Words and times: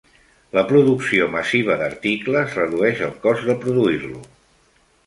La 0.57 0.63
producció 0.69 1.27
massiva 1.35 1.77
d"articles 1.83 2.59
redueix 2.61 3.07
el 3.11 3.17
cost 3.29 3.49
de 3.53 3.59
produir-lo. 3.67 4.29